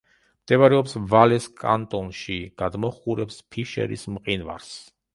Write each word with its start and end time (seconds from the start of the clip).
მდებარეობს 0.45 0.97
ვალეს 1.11 1.45
კანტონში; 1.65 2.39
გადმოჰყურებს 2.65 3.41
ფიშერის 3.53 4.11
მყინვარს. 4.19 4.77